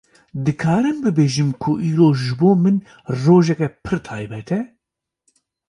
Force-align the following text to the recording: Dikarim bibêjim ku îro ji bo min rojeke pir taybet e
Dikarim 0.45 0.97
bibêjim 1.03 1.49
ku 1.61 1.71
îro 1.89 2.09
ji 2.21 2.33
bo 2.39 2.51
min 2.63 2.77
rojeke 3.21 3.67
pir 3.83 3.97
taybet 4.07 4.49
e 4.59 4.61